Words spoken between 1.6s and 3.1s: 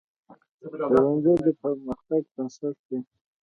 پرمختګ بنسټ دی